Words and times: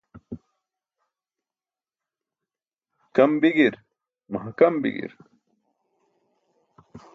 Kam 3.15 3.31
bi̇gi̇i̇r, 3.41 3.75
mahkam 4.31 4.73
bi̇gi̇i̇r. 4.81 5.13